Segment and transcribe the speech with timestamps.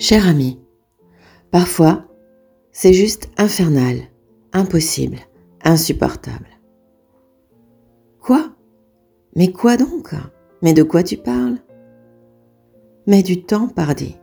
[0.00, 0.58] Cher ami,
[1.50, 2.06] parfois,
[2.72, 3.98] c'est juste infernal,
[4.54, 5.18] impossible,
[5.62, 6.48] insupportable.
[8.18, 8.50] Quoi?
[9.36, 10.14] Mais quoi donc?
[10.62, 11.58] Mais de quoi tu parles?
[13.06, 14.16] Mais du temps, pardi.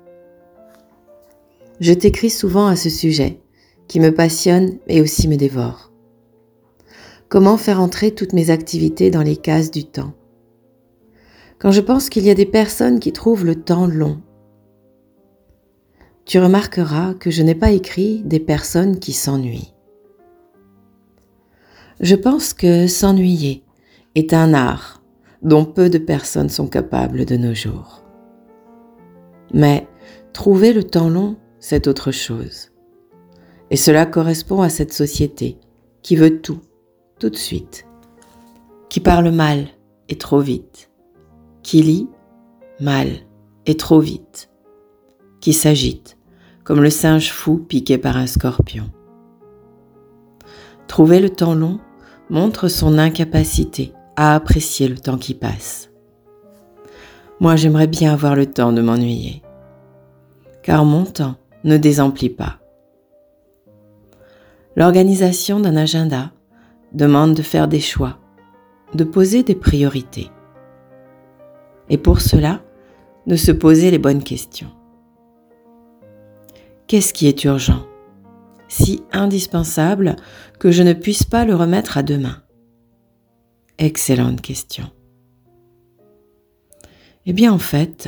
[1.80, 3.40] Je t'écris souvent à ce sujet,
[3.88, 5.92] qui me passionne et aussi me dévore.
[7.30, 10.16] Comment faire entrer toutes mes activités dans les cases du temps?
[11.60, 14.24] Quand je pense qu'il y a des personnes qui trouvent le temps long,
[16.28, 19.74] tu remarqueras que je n'ai pas écrit des personnes qui s'ennuient.
[22.02, 23.64] Je pense que s'ennuyer
[24.14, 25.02] est un art
[25.42, 28.04] dont peu de personnes sont capables de nos jours.
[29.54, 29.88] Mais
[30.34, 32.72] trouver le temps long, c'est autre chose.
[33.72, 35.58] Et cela correspond à cette société
[36.02, 36.60] qui veut tout,
[37.20, 37.88] tout de suite,
[38.90, 39.68] qui parle mal
[40.10, 40.92] et trop vite,
[41.64, 42.10] qui lit
[42.82, 43.08] mal
[43.66, 44.50] et trop vite,
[45.40, 46.17] qui s'agite
[46.68, 48.92] comme le singe fou piqué par un scorpion.
[50.88, 51.80] Trouver le temps long
[52.30, 55.90] montre son incapacité à apprécier le temps qui passe.
[57.40, 59.44] Moi, j'aimerais bien avoir le temps de m'ennuyer,
[60.62, 62.58] car mon temps ne désemplit pas.
[64.76, 66.32] L'organisation d'un agenda
[66.92, 68.18] demande de faire des choix,
[68.94, 70.30] de poser des priorités.
[71.90, 72.60] Et pour cela,
[73.26, 74.77] de se poser les bonnes questions.
[76.88, 77.86] Qu'est-ce qui est urgent?
[78.70, 80.16] Si indispensable
[80.58, 82.44] que je ne puisse pas le remettre à demain
[83.78, 84.90] Excellente question.
[87.26, 88.08] Eh bien en fait,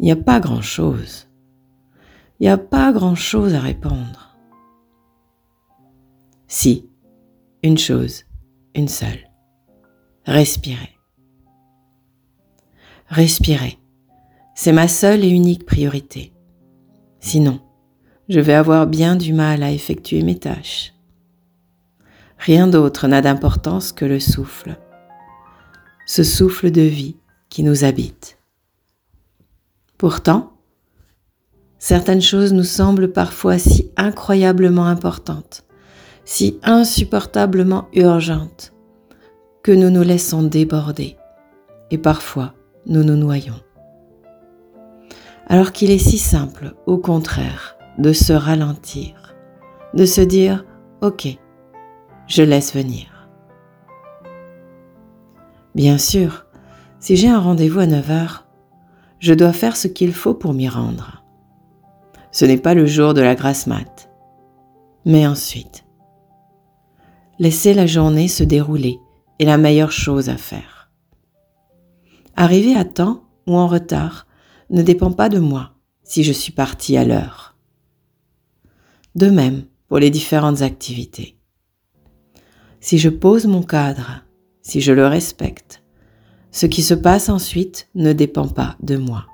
[0.00, 1.28] il n'y a pas grand-chose.
[2.40, 4.36] Il n'y a pas grand-chose à répondre.
[6.48, 6.90] Si,
[7.62, 8.24] une chose,
[8.74, 9.30] une seule.
[10.26, 10.98] Respirer.
[13.08, 13.78] Respirer,
[14.56, 16.35] c'est ma seule et unique priorité.
[17.26, 17.58] Sinon,
[18.28, 20.94] je vais avoir bien du mal à effectuer mes tâches.
[22.38, 24.78] Rien d'autre n'a d'importance que le souffle,
[26.06, 27.16] ce souffle de vie
[27.48, 28.38] qui nous habite.
[29.98, 30.52] Pourtant,
[31.80, 35.64] certaines choses nous semblent parfois si incroyablement importantes,
[36.24, 38.72] si insupportablement urgentes,
[39.64, 41.16] que nous nous laissons déborder
[41.90, 42.54] et parfois
[42.86, 43.60] nous nous noyons
[45.46, 49.34] alors qu'il est si simple, au contraire, de se ralentir,
[49.94, 50.64] de se dire⁇
[51.06, 51.38] Ok,
[52.26, 53.28] je laisse venir⁇
[55.74, 56.46] Bien sûr,
[56.98, 58.46] si j'ai un rendez-vous à 9 heures,
[59.18, 61.22] je dois faire ce qu'il faut pour m'y rendre.
[62.32, 64.10] Ce n'est pas le jour de la grasse mat.
[65.04, 65.84] Mais ensuite,
[67.38, 68.98] laisser la journée se dérouler
[69.38, 70.90] est la meilleure chose à faire.
[72.34, 74.26] Arriver à temps ou en retard
[74.70, 75.72] ne dépend pas de moi
[76.02, 77.56] si je suis parti à l'heure.
[79.14, 81.38] De même pour les différentes activités.
[82.80, 84.22] Si je pose mon cadre,
[84.62, 85.82] si je le respecte,
[86.50, 89.26] ce qui se passe ensuite ne dépend pas de moi.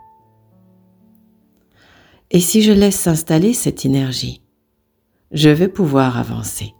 [2.30, 4.42] Et si je laisse s'installer cette énergie,
[5.32, 6.74] je vais pouvoir avancer.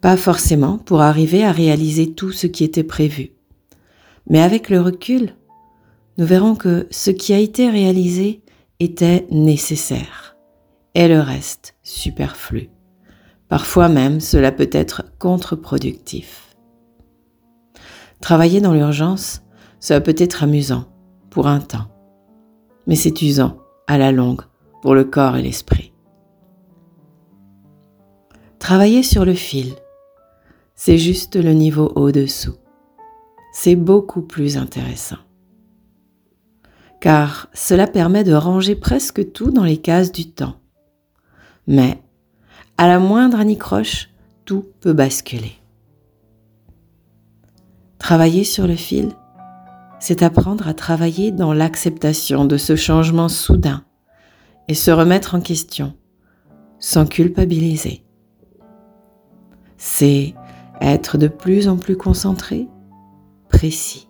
[0.00, 3.32] Pas forcément pour arriver à réaliser tout ce qui était prévu,
[4.28, 5.34] mais avec le recul,
[6.18, 8.42] nous verrons que ce qui a été réalisé
[8.80, 10.36] était nécessaire
[10.94, 12.68] et le reste superflu.
[13.48, 16.56] Parfois même, cela peut être contre-productif.
[18.20, 19.42] Travailler dans l'urgence,
[19.80, 20.84] cela peut être amusant
[21.30, 21.88] pour un temps,
[22.86, 24.42] mais c'est usant à la longue
[24.80, 25.92] pour le corps et l'esprit.
[28.58, 29.74] Travailler sur le fil,
[30.74, 32.56] c'est juste le niveau au-dessous.
[33.52, 35.18] C'est beaucoup plus intéressant
[37.02, 40.54] car cela permet de ranger presque tout dans les cases du temps.
[41.66, 42.00] Mais,
[42.78, 44.08] à la moindre anicroche,
[44.44, 45.54] tout peut basculer.
[47.98, 49.08] Travailler sur le fil,
[49.98, 53.82] c'est apprendre à travailler dans l'acceptation de ce changement soudain
[54.68, 55.94] et se remettre en question
[56.78, 58.04] sans culpabiliser.
[59.76, 60.34] C'est
[60.80, 62.68] être de plus en plus concentré,
[63.48, 64.06] précis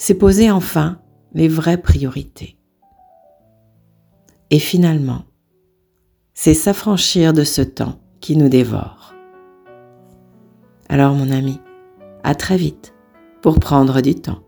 [0.00, 0.98] c'est poser enfin
[1.34, 2.56] les vraies priorités.
[4.48, 5.24] Et finalement,
[6.32, 9.12] c'est s'affranchir de ce temps qui nous dévore.
[10.88, 11.60] Alors mon ami,
[12.24, 12.94] à très vite
[13.42, 14.42] pour prendre du temps.